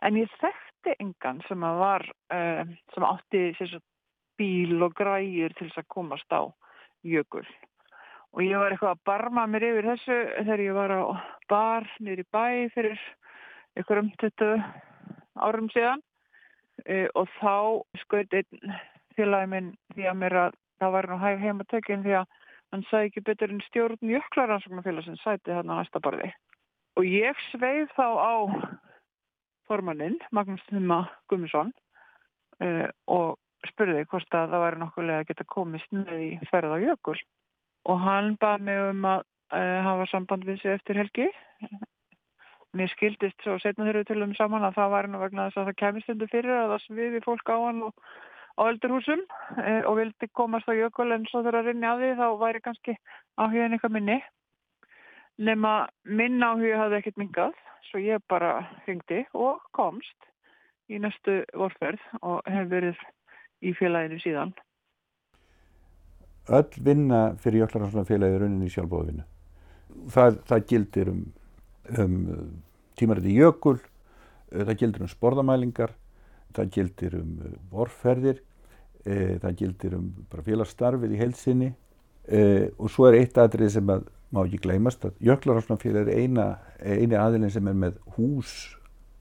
En 0.04 0.18
ég 0.20 0.32
þekkti 0.40 0.96
engan 1.02 1.42
sem 1.48 1.66
að 1.66 1.82
var 1.82 2.06
uh, 2.32 2.64
sem 2.94 3.06
átti 3.06 3.44
sagt, 3.60 3.84
bíl 4.36 4.82
og 4.84 4.96
græjur 4.96 5.54
til 5.56 5.68
þess 5.70 5.80
að 5.80 5.92
komast 5.92 6.32
á 6.32 6.44
jökul. 7.06 7.46
Og 8.36 8.42
ég 8.44 8.58
var 8.60 8.72
eitthvað 8.72 8.96
að 8.96 9.04
barma 9.08 9.46
mér 9.48 9.64
yfir 9.70 9.88
þessu 9.92 10.18
þegar 10.42 10.64
ég 10.64 10.76
var 10.76 10.92
á 10.92 11.02
bar 11.48 11.86
nýri 12.04 12.26
bæ 12.32 12.68
fyrir 12.74 13.00
ykkur 13.80 14.02
um 14.02 14.10
20 14.20 14.60
árum 15.40 15.70
síðan 15.72 16.02
og 17.16 17.30
þá 17.38 17.54
skoði 18.02 18.42
einn 18.42 18.75
félagi 19.16 19.50
minn 19.52 19.71
því 19.95 20.09
að 20.11 20.18
mér 20.23 20.38
að 20.45 20.59
það 20.80 20.92
var 20.97 21.09
nú 21.11 21.21
hæg 21.23 21.38
heimatökinn 21.40 22.04
því 22.04 22.18
að 22.21 22.26
hann 22.75 22.85
sagði 22.90 23.11
ekki 23.11 23.25
betur 23.30 23.54
en 23.54 23.62
stjórn 23.68 24.11
jöklaransóknarfélagsins 24.12 25.23
sæti 25.25 25.54
þarna 25.54 25.80
næsta 25.80 26.02
barði 26.04 26.33
og 26.97 27.09
ég 27.09 27.40
sveif 27.50 27.92
þá 27.97 28.06
á 28.16 28.35
formanninn 29.68 30.18
Magnús 30.35 30.64
Þumma 30.71 31.02
Gummisson 31.30 31.73
uh, 32.62 32.88
og 33.11 33.37
spurði 33.71 34.04
hvort 34.11 34.37
að 34.37 34.52
það 34.52 34.64
væri 34.64 34.80
nokkulega 34.83 35.25
að 35.25 35.28
geta 35.30 35.49
komist 35.50 35.92
með 35.95 36.23
í 36.23 36.30
ferð 36.50 36.76
á 36.76 36.78
jökul. 36.85 37.18
Og 37.90 38.00
hann 38.02 38.35
bað 38.42 38.64
mig 38.68 38.80
um 38.90 39.04
að 39.11 39.25
uh, 39.54 39.78
hafa 39.87 40.09
samband 40.12 40.47
við 40.47 40.62
sig 40.62 40.76
eftir 40.76 41.00
helgi 41.02 41.28
mér 42.78 42.92
skildist 42.92 43.42
svo 43.42 43.56
setna 43.62 43.88
þeirra 43.88 44.06
til 44.09 44.23
um 44.25 44.33
saman 44.38 44.64
að 44.66 44.78
það 44.78 44.95
væri 44.95 45.12
nú 45.12 45.21
vegna 45.23 45.49
þess 45.49 45.61
að 45.61 45.68
það 45.71 45.78
kemist 45.83 46.14
undir 46.14 46.33
fyrir 46.33 46.56
að 46.56 46.73
það 46.73 46.85
sviði 46.87 47.23
fólk 47.25 47.52
á 47.52 47.56
hann 47.56 47.83
og 47.88 47.95
á 48.56 48.62
öldurhúsum 48.71 49.23
eh, 49.61 49.83
og 49.85 49.99
vildi 50.00 50.30
komast 50.33 50.68
á 50.68 50.75
jökul 50.76 51.11
en 51.12 51.26
svo 51.30 51.42
þegar 51.42 51.61
að 51.61 51.71
rinni 51.71 51.88
að 51.88 52.02
því 52.02 52.12
þá 52.21 52.26
væri 52.42 52.62
kannski 52.64 52.97
áhugin 53.37 53.76
eitthvað 53.76 53.97
minni 53.97 54.18
nema 55.49 55.73
minn 56.04 56.45
áhug 56.45 56.78
hafði 56.80 57.00
ekkert 57.00 57.21
mingað 57.21 57.59
svo 57.90 58.00
ég 58.02 58.25
bara 58.30 58.54
ringdi 58.87 59.25
og 59.35 59.61
komst 59.76 60.30
í 60.88 61.00
næstu 61.02 61.42
vorferð 61.52 62.00
og 62.23 62.47
hef 62.49 62.71
verið 62.73 63.02
í 63.64 63.75
félaginu 63.76 64.23
síðan 64.23 64.56
Öll 66.47 66.68
vinna 66.78 67.21
fyrir 67.42 67.64
Jöklaransfélagið 67.64 68.37
er 68.37 68.45
rauninni 68.45 68.68
í 68.68 68.71
sjálfbóðvinnu. 68.71 69.25
Það, 70.14 70.37
það 70.47 70.66
gildir 70.71 71.09
um, 71.11 71.23
um 71.99 72.16
tímarætti 72.97 73.37
jökul, 73.37 73.78
það 74.50 74.76
gildir 74.81 75.05
um 75.05 75.11
sporðamælingar, 75.11 75.95
það 76.57 76.71
gildir 76.76 77.16
um 77.21 77.33
vorferðir, 77.73 78.43
e, 79.05 79.37
það 79.43 79.57
gildir 79.61 79.97
um 79.99 80.12
félagsstarfið 80.37 81.16
í 81.16 81.21
heilsinni 81.21 81.73
og 82.26 82.88
svo 82.90 83.05
er 83.07 83.21
eitt 83.21 83.37
aðrið 83.38 83.76
sem 83.76 83.90
að 83.93 84.09
má 84.35 84.40
ekki 84.43 84.59
gleymast 84.64 85.05
að 85.07 85.21
Jöklaransfélag 85.23 86.09
er 86.11 86.25
eina, 86.25 86.47
eini 86.83 87.14
aðilin 87.14 87.52
sem 87.55 87.69
er 87.71 87.76
með 87.78 88.00
hús 88.16 88.55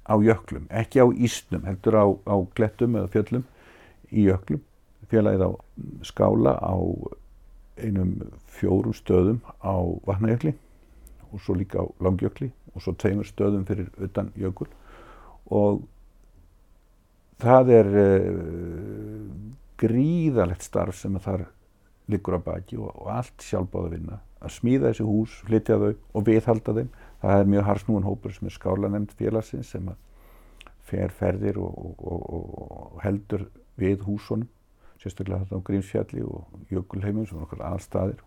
á 0.06 0.18
jöklum, 0.22 0.66
ekki 0.70 1.02
á 1.02 1.08
ísnum, 1.14 1.66
heldur 1.66 1.98
á, 1.98 2.06
á 2.26 2.36
glettum 2.58 2.98
eða 2.98 3.12
fjöllum 3.14 3.46
í 4.12 4.26
jöklum. 4.28 4.62
Félagið 5.10 5.46
á 5.46 5.52
skála 6.06 6.56
á 6.58 6.76
einum 7.78 8.16
fjórum 8.50 8.96
stöðum 8.96 9.42
á 9.62 9.76
vatnajökli 10.08 10.56
og 11.36 11.44
svo 11.44 11.58
líka 11.60 11.84
á 11.84 11.86
langjökli 12.00 12.50
og 12.74 12.84
svo 12.84 12.96
tveimur 12.96 13.28
stöðum 13.28 13.68
fyrir 13.68 13.92
utan 14.02 14.32
jökul 14.40 14.70
og 15.52 15.84
það 17.44 17.74
er 17.80 17.92
uh, 18.02 19.28
gríðalegt 19.78 20.64
starf 20.64 20.98
sem 20.98 21.20
þar 21.20 21.50
liggur 22.08 22.40
á 22.40 22.42
baki 22.42 22.80
og, 22.80 22.92
og 22.96 23.12
allt 23.12 23.44
sjálfbáða 23.44 23.92
vinna 23.92 24.22
að 24.46 24.54
smíða 24.60 24.92
þessi 24.92 25.06
hús, 25.08 25.36
flytja 25.48 25.78
þau 25.82 25.92
og 26.14 26.26
viðhalda 26.28 26.76
þeim. 26.78 26.90
Það 27.24 27.40
er 27.42 27.48
mjög 27.54 27.68
harsnúan 27.70 28.06
hópur 28.06 28.34
sem 28.36 28.50
er 28.50 28.54
skálanemnd 28.54 29.14
félagsins 29.18 29.72
sem 29.74 29.88
fer 30.86 31.14
ferðir 31.18 31.58
og, 31.58 31.96
og, 31.98 32.26
og 32.38 33.00
heldur 33.02 33.48
við 33.82 34.06
húsunum 34.06 34.48
sérstaklega 35.02 35.44
þetta 35.44 35.60
á 35.60 35.66
Grímsfjalli 35.68 36.24
og 36.26 36.70
Jökulheimum 36.72 37.26
sem 37.28 37.40
er 37.40 37.48
okkar 37.48 37.66
aðstæðir. 37.72 38.22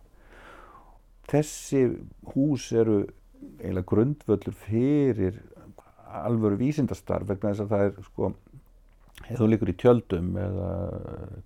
Þessi 1.29 1.85
hús 2.33 2.71
eru 2.73 3.03
eiginlega 3.59 3.87
grundvöldur 3.89 4.57
fyrir 4.57 5.39
alvöru 6.09 6.59
vísindastarf 6.59 7.29
vegna 7.29 7.53
þess 7.53 7.65
að 7.65 7.73
það 7.73 7.85
er 7.85 8.07
sko, 8.07 8.31
ef 9.27 9.41
þú 9.41 9.49
likur 9.51 9.73
í 9.73 9.77
tjöldum 9.83 10.31
eða 10.41 10.71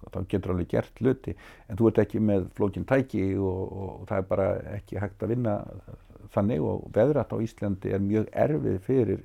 þá 0.04 0.18
getur 0.30 0.54
alveg 0.54 0.70
gert 0.70 1.02
hluti 1.02 1.34
en 1.34 1.80
þú 1.80 1.90
ert 1.90 2.00
ekki 2.04 2.22
með 2.22 2.46
flókin 2.56 2.86
tæki 2.88 3.24
og, 3.40 3.62
og, 3.66 3.90
og 4.02 4.08
það 4.10 4.22
er 4.22 4.28
bara 4.30 4.48
ekki 4.76 5.00
hægt 5.02 5.24
að 5.24 5.34
vinna 5.34 5.56
þannig 6.32 6.64
og 6.64 6.86
veðrætt 6.94 7.34
á 7.34 7.42
Íslandi 7.44 7.92
er 7.92 8.04
mjög 8.04 8.30
erfið 8.44 8.78
fyrir 8.86 9.24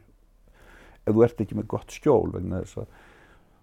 ef 1.08 1.14
þú 1.14 1.28
ert 1.28 1.44
ekki 1.44 1.60
með 1.60 1.70
gott 1.76 1.94
skjól 1.94 2.34
vegna 2.34 2.64
þess 2.64 2.82
að 2.82 2.98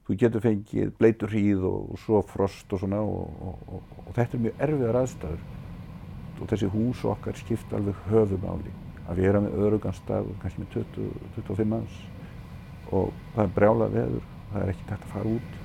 þú 0.04 0.18
getur 0.20 0.44
fengið 0.44 0.94
bleitur 1.00 1.32
hríð 1.32 1.66
og, 1.68 1.92
og 1.94 2.00
svo 2.04 2.22
frost 2.28 2.72
og 2.76 2.84
svona 2.84 3.02
og 3.02 4.12
þetta 4.14 4.36
er 4.36 4.44
mjög 4.46 4.64
erfiðar 4.68 5.00
aðstæður 5.02 5.44
og 6.40 6.50
þessi 6.50 6.70
hús 6.72 7.04
okkar 7.08 7.38
skipta 7.38 7.78
alveg 7.78 8.00
höfumáli 8.10 8.72
að 9.08 9.20
vera 9.20 9.42
með 9.44 9.58
öruganstaf 9.66 10.30
kannski 10.42 10.64
með 10.64 10.78
20-25 10.78 11.70
manns. 11.74 11.98
Og 12.92 13.12
það 13.34 13.44
er 13.44 13.52
brjálað 13.58 13.94
veður 13.98 14.32
það 14.52 14.62
er 14.62 14.72
ekki 14.74 14.88
tægt 14.88 15.06
að 15.06 15.14
fara 15.14 15.36
út. 15.36 15.60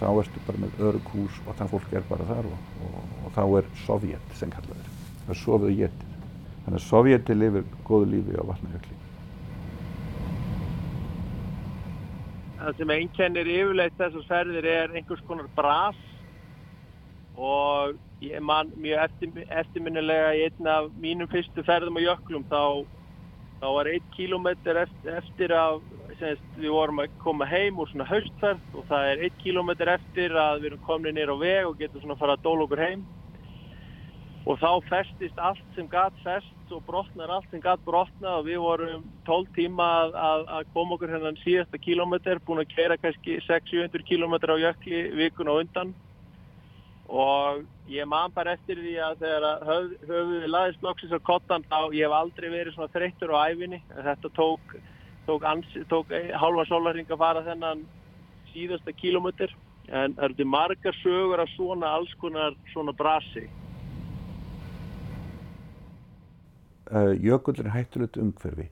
Þá 0.00 0.08
ertu 0.22 0.46
bara 0.46 0.64
með 0.64 0.80
örughús 0.88 1.38
og 1.46 1.54
það 1.60 1.76
fólk 1.76 1.94
er 1.94 2.08
bara 2.08 2.26
þar 2.32 2.50
og 2.50 3.30
þá 3.36 3.44
er 3.60 3.70
Sovjet 3.84 4.36
sem 4.38 4.50
kallaður 4.50 4.92
það 5.22 5.34
er 5.34 5.40
sofið 5.42 5.70
og 5.70 5.80
getið 5.80 6.14
þannig 6.64 6.78
að 6.78 6.86
Sovjeti 6.86 7.36
lifir 7.36 7.66
góðu 7.86 8.08
lífi 8.12 8.38
á 8.38 8.42
vatnajökli. 8.46 8.98
Það 12.62 12.78
sem 12.78 12.94
einkennir 12.94 13.50
yfirleitt 13.50 13.98
þessar 13.98 14.26
ferðir 14.28 14.68
er 14.70 14.96
einhvers 14.98 15.22
konar 15.26 15.48
bras 15.56 16.02
og 17.34 17.94
ég 18.22 18.40
man 18.40 18.72
mjög 18.76 19.04
eftir, 19.06 19.44
eftirminnilega 19.50 20.34
í 20.36 20.42
einn 20.46 20.68
af 20.68 20.90
mínum 21.00 21.30
fyrstu 21.30 21.64
ferðum 21.66 21.98
á 21.98 22.06
jöklum 22.06 22.44
þá, 22.50 22.84
þá 23.62 23.66
var 23.76 23.90
einn 23.90 24.04
kílómetr 24.16 24.82
eftir, 24.84 25.16
eftir 25.16 25.54
að 25.56 25.80
semst, 26.20 26.44
við 26.58 26.74
vorum 26.76 27.02
að 27.02 27.16
koma 27.22 27.48
heim 27.48 27.80
úr 27.80 27.90
svona 27.90 28.08
haustferð 28.10 28.76
og 28.76 28.86
það 28.90 29.08
er 29.08 29.24
einn 29.24 29.40
kílómetr 29.42 29.94
eftir 29.96 30.36
að 30.36 30.60
við 30.60 30.70
erum 30.70 30.84
komin 30.86 31.16
nýra 31.16 31.34
á 31.34 31.42
veg 31.42 31.66
og 31.66 31.80
getum 31.80 32.04
svona 32.04 32.18
að 32.18 32.22
fara 32.22 32.38
að 32.38 32.46
dóla 32.46 32.68
okkur 32.68 32.84
heim. 32.84 33.04
Og 34.42 34.58
þá 34.58 34.70
festist 34.88 35.38
allt 35.38 35.66
sem 35.76 35.86
gatt 35.86 36.16
fest 36.24 36.72
og 36.74 36.82
brotnar 36.82 37.30
allt 37.30 37.46
sem 37.50 37.62
gatt 37.62 37.82
brotna 37.86 38.40
og 38.40 38.48
við 38.48 38.58
vorum 38.58 39.04
12 39.28 39.52
tíma 39.54 39.86
að, 40.00 40.16
að, 40.18 40.46
að 40.58 40.70
koma 40.74 40.96
okkur 40.96 41.12
hennan 41.14 41.38
síðasta 41.44 41.78
kílómetr, 41.78 42.42
búin 42.42 42.64
að 42.64 42.72
kera 42.74 42.98
kannski 42.98 43.38
600-700 43.46 44.08
kílómetr 44.08 44.50
á 44.50 44.56
jökli 44.66 45.04
vikun 45.14 45.52
og 45.52 45.62
undan 45.62 45.94
og 47.12 47.64
ég 47.92 48.08
man 48.08 48.32
bara 48.32 48.54
eftir 48.56 48.78
því 48.80 48.92
að 49.04 49.18
þegar 49.20 49.64
höf, 49.68 49.90
höfuði 50.08 50.48
laðist 50.48 50.84
loksins 50.84 51.12
á 51.12 51.20
kottan 51.20 51.66
þá 51.68 51.92
ég 51.92 52.06
hef 52.06 52.14
aldrei 52.16 52.48
verið 52.48 52.76
svona 52.76 52.92
þreyttur 52.94 53.34
á 53.36 53.52
æfinni 53.52 53.82
þetta 53.90 54.30
tók, 54.32 54.76
tók, 55.26 55.44
ansi, 55.44 55.84
tók 55.92 56.14
halva 56.40 56.64
sólarring 56.70 57.12
að 57.12 57.20
fara 57.20 57.44
þennan 57.44 57.84
síðasta 58.54 58.96
kílómetr 58.96 59.52
en 59.92 60.16
það 60.16 60.24
eru 60.30 60.48
margar 60.48 60.96
sögur 61.02 61.44
af 61.44 61.52
svona 61.52 61.92
alls 61.98 62.14
konar 62.20 62.56
svona 62.72 62.96
brasi. 62.96 63.44
Uh, 66.92 67.12
jökull 67.20 67.60
er 67.60 67.72
hættulegt 67.72 68.16
umhverfi 68.20 68.70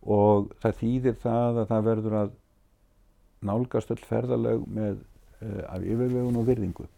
og 0.00 0.52
það 0.60 0.78
þýðir 0.80 1.18
það 1.24 1.58
að 1.62 1.66
það 1.72 1.88
verður 1.88 2.20
að 2.20 2.30
nálgast 3.44 3.92
öll 3.92 4.00
ferðaleg 4.04 4.64
með 4.68 4.96
uh, 5.00 5.62
af 5.68 5.84
yfirvegun 5.84 6.40
og 6.40 6.48
virðingu 6.48 6.88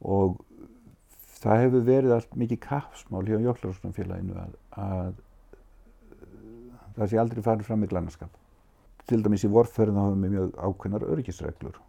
og 0.00 0.40
það 1.44 1.62
hefur 1.64 1.86
verið 1.86 2.16
allt 2.16 2.36
mikið 2.40 2.60
kapsmál 2.64 3.24
hjá 3.28 3.36
Jöklarhúsnumfélaginu 3.36 4.36
að, 4.40 4.56
að 4.80 5.14
það 6.96 7.10
sé 7.10 7.20
aldrei 7.20 7.42
farið 7.44 7.68
fram 7.68 7.82
með 7.84 7.94
glannaskap. 7.94 8.36
Til 9.04 9.20
dæmis 9.24 9.44
í 9.44 9.52
vorferðin 9.52 9.98
þá 9.98 10.04
hefum 10.06 10.24
við 10.24 10.36
mjög 10.36 10.52
ákveðnar 10.56 11.08
örgisreglur 11.12 11.80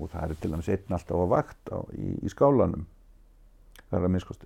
og 0.00 0.10
það 0.12 0.24
er 0.24 0.40
til 0.40 0.50
dæmis 0.52 0.68
einn 0.70 0.96
alltaf 0.96 1.22
á 1.24 1.26
vakt 1.32 1.72
á, 1.72 1.78
í, 1.96 2.16
í 2.20 2.32
skálanum. 2.32 2.84
Það 3.88 3.96
er 3.98 4.06
að 4.06 4.12
minnskost 4.14 4.44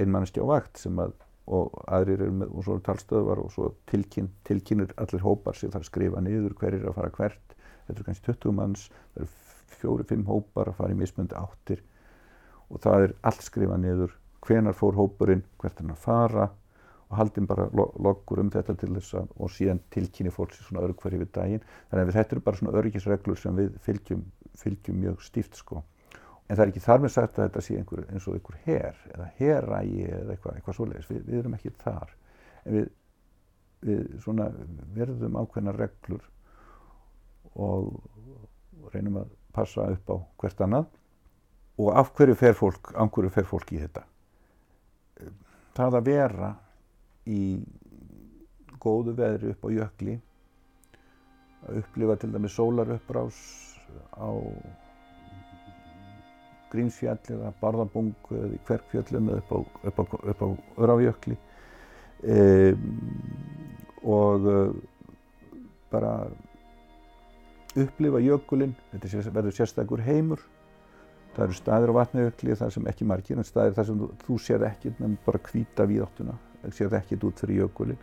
einmannski 0.00 0.42
á 0.42 0.46
vakt 0.48 0.80
sem 0.80 1.02
að 1.02 1.12
og 1.50 1.78
aðrir 1.90 2.20
eru 2.26 2.34
með 2.40 2.50
og 2.54 2.64
svo 2.64 2.76
eru 2.76 2.84
talstöðvar 2.86 3.40
og 3.42 3.48
svo 3.50 3.70
tilkyn, 3.90 4.28
tilkynir 4.46 4.92
allir 5.02 5.24
hópar 5.24 5.56
sem 5.58 5.72
þarf 5.72 5.86
að 5.86 5.88
skrifa 5.88 6.22
niður 6.22 6.54
hverjir 6.60 6.84
að 6.86 6.98
fara 6.98 7.14
hvert. 7.16 7.54
Þetta 7.86 7.96
eru 7.96 8.06
kannski 8.06 8.26
20 8.28 8.54
manns, 8.54 8.84
það 9.14 9.24
eru 9.24 9.30
fjóri-fimm 9.80 10.28
hópar 10.28 10.70
að 10.70 10.78
fara 10.78 10.94
í 10.94 11.00
mismundi 11.00 11.38
áttir 11.38 11.82
og 12.70 12.82
það 12.84 13.04
er 13.04 13.14
allt 13.26 13.44
skrifað 13.44 13.84
niður. 13.84 14.16
Hvenar 14.46 14.76
fór 14.76 14.96
hópurinn, 14.96 15.44
hvert 15.60 15.80
hann 15.82 15.92
að 15.92 16.02
fara? 16.04 16.48
Og 17.10 17.16
haldinn 17.18 17.48
bara 17.50 17.66
loggur 17.74 18.40
um 18.40 18.50
þetta 18.54 18.76
til 18.78 18.92
þess 18.94 19.16
að 19.18 19.32
og 19.42 19.50
síðan 19.50 19.80
tilkynni 19.90 20.30
fólk 20.32 20.54
sér 20.54 20.68
svona 20.68 20.84
örgverði 20.86 21.24
við 21.24 21.32
daginn. 21.34 21.64
Þannig 21.90 22.12
að 22.12 22.18
þetta 22.18 22.36
eru 22.36 22.44
bara 22.46 22.60
svona 22.60 22.74
örgisreglur 22.78 23.40
sem 23.40 23.58
við 23.58 23.72
fylgjum, 23.86 24.22
fylgjum 24.60 25.00
mjög 25.02 25.24
stíft 25.26 25.58
sko. 25.58 25.82
En 26.46 26.56
það 26.56 26.64
er 26.64 26.72
ekki 26.72 26.84
þar 26.84 27.02
með 27.02 27.12
sagt 27.14 27.36
að 27.38 27.44
þetta 27.48 27.64
sé 27.66 27.76
einhver, 27.78 28.06
eins 28.10 28.24
og 28.26 28.36
einhver 28.38 28.56
her 28.64 29.02
eða 29.10 29.26
herrægi 29.38 30.06
eða 30.06 30.32
eitthvað, 30.34 30.56
eitthvað 30.56 30.78
svoleiðis, 30.78 31.10
við, 31.10 31.20
við 31.26 31.42
erum 31.42 31.58
ekki 31.58 31.74
þar. 31.82 32.14
En 32.64 32.76
við, 32.76 32.88
við 33.90 34.00
svona 34.24 34.48
verðum 34.96 35.38
ákveðna 35.38 35.74
reglur 35.76 36.24
og 37.58 38.90
reynum 38.94 39.20
að 39.22 39.36
passa 39.54 39.86
upp 39.90 40.10
á 40.10 40.16
hvert 40.42 40.66
annað 40.66 40.90
og 41.80 41.92
af 41.96 42.10
hverju 42.16 42.36
fer 42.36 42.56
fólk, 42.56 42.92
af 42.94 43.08
hverju 43.14 43.32
fer 43.32 43.46
fólk 43.48 43.72
í 43.72 43.80
þetta? 43.80 44.04
Það 45.76 45.96
að 46.00 46.10
vera 46.10 46.50
í 47.30 47.40
góðu 48.80 49.14
veðri 49.16 49.54
upp 49.54 49.64
á 49.64 49.70
jökli, 49.76 50.16
að 51.68 51.80
upplifa 51.82 52.16
til 52.20 52.32
dæmis 52.34 52.56
sólarupprás 52.56 53.40
á 54.16 54.28
Grímsfjall 56.70 57.18
eða 57.34 57.50
Barðabungu 57.60 58.36
eða 58.36 58.52
í 58.54 58.60
Kverkfjöllum 58.68 59.32
eða 59.32 59.40
upp 59.90 59.98
á, 59.98 60.04
á, 60.06 60.46
á 60.46 60.48
Öráfjökli 60.84 61.36
e, 62.22 62.36
og 64.06 64.46
uh, 64.46 64.76
bara 65.90 66.14
upplifa 67.78 68.22
jökulinn, 68.22 68.76
þetta 68.92 69.34
verður 69.34 69.56
sérstakur 69.58 70.02
heimur 70.06 70.42
Það 71.30 71.44
eru 71.44 71.56
staðir 71.56 71.92
á 71.94 71.98
vatnajökli 72.00 72.54
þar 72.58 72.72
sem 72.74 72.86
ekki 72.90 73.06
margir, 73.06 73.38
en 73.38 73.46
staðir 73.46 73.76
þar 73.76 73.86
sem 73.88 73.98
þú, 74.00 74.06
þú 74.24 74.38
sér 74.42 74.64
ekkert 74.66 75.02
nefn 75.02 75.18
bara 75.26 75.40
hvita 75.46 75.86
víðáttuna, 75.86 76.34
sér 76.74 76.96
ekkert 76.98 77.26
út 77.28 77.42
fyrir 77.44 77.62
jökulin. 77.62 78.00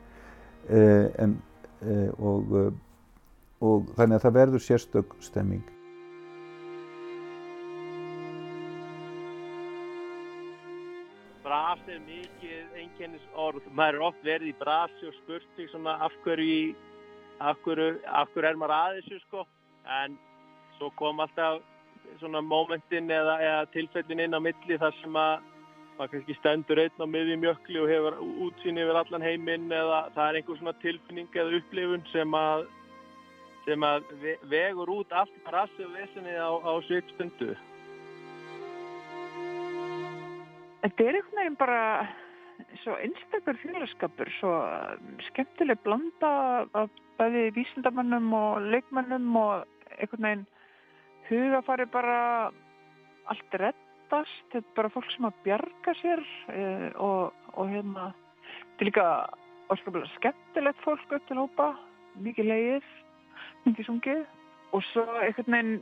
Eh, 0.67 1.03
eh, 1.19 2.09
og, 2.19 2.55
eh, 2.61 2.71
og 3.67 3.91
þannig 3.99 4.17
að 4.17 4.23
það 4.25 4.37
verður 4.39 4.63
sérstök 4.63 5.17
stemming. 5.27 5.67
Bras 11.43 11.83
er 11.87 12.01
mikið 12.07 12.79
einkennis 12.79 13.29
orð. 13.35 13.63
Maður 13.71 13.99
er 13.99 14.09
oft 14.09 14.23
verið 14.23 14.53
í 14.53 14.59
brasi 14.59 15.07
og 15.07 15.15
spurt 15.21 15.47
sig 15.55 15.67
svona 15.71 15.99
af 16.03 16.15
hverju, 16.23 16.75
af 17.39 17.59
hverju, 17.63 17.93
af 18.07 18.31
hverju 18.31 18.49
er 18.49 18.59
maður 18.59 18.79
aðeins, 18.79 19.25
sko. 19.27 19.43
En 19.87 20.15
svo 20.77 20.91
kom 20.95 21.19
alltaf 21.23 21.63
svona 22.19 22.41
mómentin 22.41 23.11
eða, 23.11 23.37
eða 23.43 23.69
tilfellin 23.73 24.23
inn 24.25 24.37
á 24.37 24.41
milli 24.41 24.79
þar 24.81 24.95
sem 25.01 25.19
að 25.19 25.45
maður 25.97 26.11
kannski 26.13 26.35
stendur 26.37 26.81
einn 26.81 27.01
á 27.01 27.07
miðjum 27.09 27.45
jökli 27.47 27.79
og 27.81 27.91
hefur 27.91 28.17
útsýn 28.47 28.81
yfir 28.81 28.99
allan 28.99 29.25
heiminn 29.25 29.71
eða 29.73 30.01
það 30.15 30.27
er 30.27 30.39
einhver 30.39 30.59
svona 30.59 30.75
tilfinning 30.83 31.29
eða 31.33 31.61
upplifun 31.61 32.05
sem 32.11 32.37
að, 32.37 32.67
sem 33.65 33.87
að 33.87 34.11
vegur 34.51 34.93
út 34.99 35.15
allt 35.17 35.49
og 35.53 35.95
vesinni 35.95 36.37
á, 36.37 36.51
á 36.53 36.71
svipstundu. 36.87 37.55
Þetta 40.83 41.03
er 41.03 41.17
einhvern 41.17 41.41
veginn 41.41 41.59
bara 41.59 41.81
svo 42.83 42.93
einstakar 43.01 43.57
félagskapur, 43.61 44.29
svo 44.39 44.53
skemmtileg 45.31 45.81
blanda 45.85 46.29
af 46.77 46.93
bæði 47.17 47.49
vísindamannum 47.57 48.29
og 48.37 48.69
leikmannum 48.69 49.33
og 49.41 49.65
einhvern 49.97 50.27
veginn 50.27 50.45
hugafari 51.29 51.87
bara 51.91 52.19
allt 53.31 53.59
reddast, 53.59 54.45
þetta 54.53 54.63
er 54.63 54.77
bara 54.77 54.93
fólk 54.93 55.09
sem 55.13 55.27
að 55.27 55.41
bjarga 55.45 55.95
sér 56.01 56.23
e, 56.53 56.63
og, 57.03 57.35
og 57.55 57.73
hérna, 57.73 58.11
þetta 58.47 58.85
er 58.85 58.89
líka 58.89 59.09
óskaplega 59.73 60.09
skemmtilegt 60.15 60.81
fólk 60.85 61.13
upp 61.17 61.27
til 61.27 61.39
hópa, 61.41 61.69
mikið 62.23 62.51
leið, 62.51 62.89
mikið 63.67 63.89
sungið 63.89 64.25
og 64.75 64.83
svo 64.91 65.05
einhvern 65.19 65.55
veginn 65.57 65.77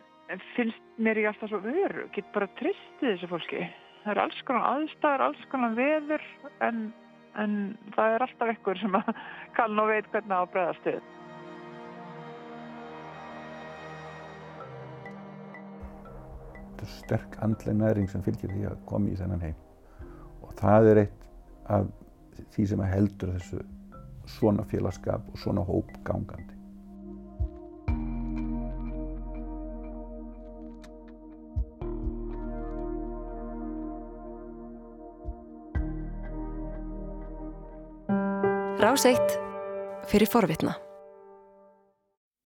finnst 0.55 1.01
mér 1.01 1.21
ég 1.21 1.29
alltaf 1.29 1.51
svo 1.51 1.61
veru, 1.63 2.07
get 2.15 2.27
bara 2.33 2.49
tristið 2.59 3.11
þessu 3.11 3.29
fólki. 3.29 3.65
Það 4.03 4.11
er 4.13 4.21
alls 4.23 4.39
konar 4.45 4.65
aðstæðar, 4.71 5.23
alls 5.27 5.43
konar 5.51 5.75
veður 5.77 6.25
en, 6.65 6.81
en 7.41 7.53
það 7.95 8.15
er 8.15 8.25
alltaf 8.25 8.53
ekkur 8.55 8.81
sem 8.81 8.97
að 8.97 9.13
kannu 9.57 9.85
og 9.85 9.93
veit 9.93 10.09
hvernig 10.13 10.33
það 10.33 10.41
á 10.41 10.53
bregðastuð. 10.55 11.13
Er 16.85 16.97
sterk 17.01 17.37
andleg 17.43 17.77
næring 17.79 18.09
sem 18.11 18.23
fylgir 18.25 18.53
því 18.53 18.67
að 18.69 18.81
koma 18.89 19.11
í 19.11 19.19
þennan 19.19 19.45
heim 19.45 19.61
og 20.45 20.53
það 20.59 20.91
er 20.91 21.05
eitt 21.05 21.23
af 21.75 21.87
því 22.55 22.67
sem 22.71 22.83
heldur 22.85 23.33
þessu 23.35 23.63
svona 24.29 24.65
félagskap 24.69 25.25
og 25.31 25.39
svona 25.39 25.63
hóp 25.65 25.91
gangandi. 26.05 26.53
Rás 38.81 39.05
eitt 39.09 39.37
fyrir 40.11 40.29
forvitna. 40.29 40.75